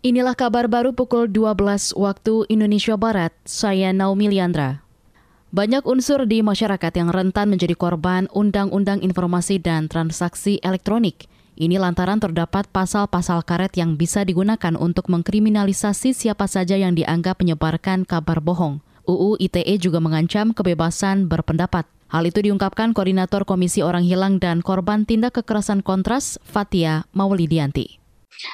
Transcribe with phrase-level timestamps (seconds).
[0.00, 3.36] Inilah kabar baru pukul 12 waktu Indonesia Barat.
[3.44, 4.80] Saya Naomi Liandra.
[5.52, 11.28] Banyak unsur di masyarakat yang rentan menjadi korban Undang-Undang Informasi dan Transaksi Elektronik.
[11.60, 18.08] Ini lantaran terdapat pasal-pasal karet yang bisa digunakan untuk mengkriminalisasi siapa saja yang dianggap menyebarkan
[18.08, 18.80] kabar bohong.
[19.04, 21.84] UU ITE juga mengancam kebebasan berpendapat.
[22.08, 28.00] Hal itu diungkapkan Koordinator Komisi Orang Hilang dan Korban Tindak Kekerasan Kontras, Fatia Maulidianti.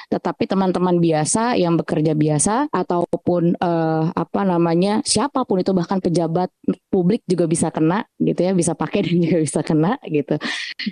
[0.09, 6.51] Tetapi teman-teman biasa yang bekerja biasa ataupun uh, apa namanya siapa pun itu bahkan pejabat
[6.87, 10.35] publik juga bisa kena gitu ya, bisa pakai dan juga bisa kena gitu.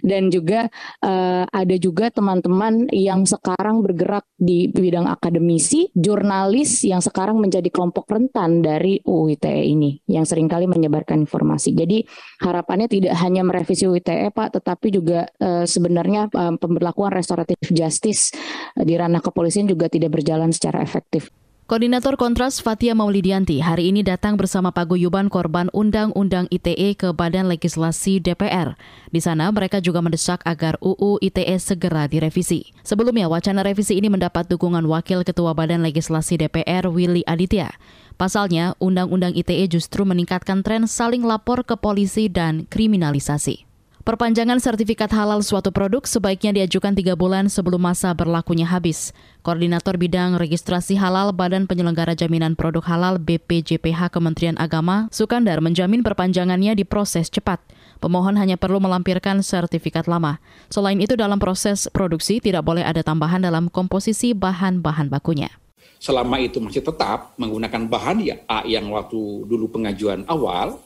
[0.03, 0.67] Dan juga
[1.03, 8.09] uh, ada juga teman-teman yang sekarang bergerak di bidang akademisi, jurnalis yang sekarang menjadi kelompok
[8.09, 11.71] rentan dari UU ITE ini yang sering kali menyebarkan informasi.
[11.71, 12.03] Jadi
[12.43, 18.35] harapannya tidak hanya merevisi UU ITE Pak, tetapi juga uh, sebenarnya uh, pemberlakuan restoratif justice
[18.75, 21.31] di ranah kepolisian juga tidak berjalan secara efektif.
[21.65, 28.21] Koordinator Kontras Fatia Maulidianti hari ini datang bersama paguyuban korban Undang-Undang ITE ke Badan Legislasi
[28.21, 28.77] DPR.
[29.09, 32.69] Di sana mereka juga mendesak agar UU ITE segera direvisi.
[32.85, 37.73] Sebelumnya wacana revisi ini mendapat dukungan Wakil Ketua Badan Legislasi DPR Willy Aditya.
[38.13, 43.65] Pasalnya, Undang-Undang ITE justru meningkatkan tren saling lapor ke polisi dan kriminalisasi.
[44.05, 49.17] Perpanjangan sertifikat halal suatu produk sebaiknya diajukan tiga bulan sebelum masa berlakunya habis.
[49.41, 56.77] Koordinator Bidang Registrasi Halal Badan Penyelenggara Jaminan Produk Halal BPJPH Kementerian Agama, Sukandar menjamin perpanjangannya
[56.77, 57.57] diproses cepat.
[57.97, 60.37] Pemohon hanya perlu melampirkan sertifikat lama.
[60.69, 65.49] Selain itu dalam proses produksi tidak boleh ada tambahan dalam komposisi bahan-bahan bakunya.
[65.97, 70.77] Selama itu masih tetap menggunakan bahan ya A yang waktu dulu pengajuan awal,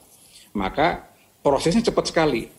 [0.56, 1.12] maka
[1.44, 2.59] prosesnya cepat sekali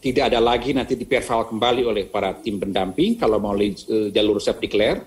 [0.00, 4.56] tidak ada lagi nanti diperval kembali oleh para tim pendamping kalau mau uh, jalur self
[4.56, 5.04] declare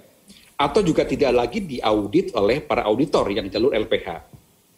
[0.54, 4.08] atau juga tidak lagi diaudit oleh para auditor yang jalur LPH.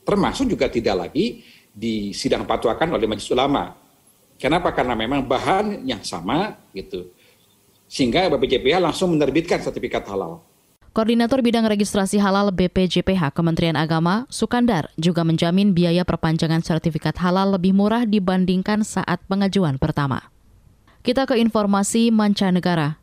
[0.08, 3.76] Termasuk juga tidak lagi di sidang patuakan oleh majelis ulama.
[4.40, 4.72] Kenapa?
[4.72, 7.12] Karena memang bahan yang sama gitu.
[7.92, 10.40] Sehingga BPJPH langsung menerbitkan sertifikat halal.
[10.96, 17.76] Koordinator Bidang Registrasi Halal BPJPH Kementerian Agama, Sukandar, juga menjamin biaya perpanjangan sertifikat halal lebih
[17.76, 20.32] murah dibandingkan saat pengajuan pertama.
[21.04, 22.96] Kita ke informasi mancanegara.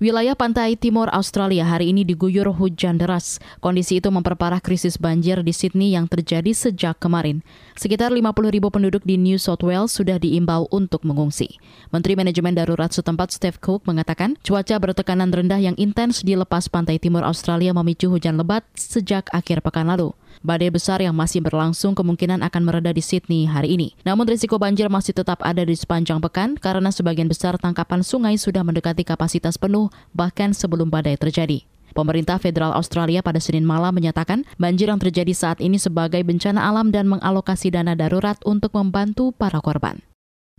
[0.00, 3.36] Wilayah pantai timur Australia hari ini diguyur hujan deras.
[3.60, 7.44] Kondisi itu memperparah krisis banjir di Sydney yang terjadi sejak kemarin.
[7.76, 11.60] Sekitar 50 ribu penduduk di New South Wales sudah diimbau untuk mengungsi.
[11.92, 16.96] Menteri Manajemen Darurat setempat Steve Cook mengatakan cuaca bertekanan rendah yang intens di lepas pantai
[16.96, 20.16] timur Australia memicu hujan lebat sejak akhir pekan lalu.
[20.40, 23.94] Badai besar yang masih berlangsung kemungkinan akan mereda di Sydney hari ini.
[24.02, 28.64] Namun risiko banjir masih tetap ada di sepanjang pekan karena sebagian besar tangkapan sungai sudah
[28.64, 31.66] mendekati kapasitas penuh bahkan sebelum badai terjadi.
[31.90, 36.94] Pemerintah Federal Australia pada Senin malam menyatakan banjir yang terjadi saat ini sebagai bencana alam
[36.94, 39.98] dan mengalokasi dana darurat untuk membantu para korban.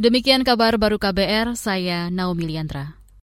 [0.01, 3.00] Demikian kabar baru KBR, saya Naomi Liandra.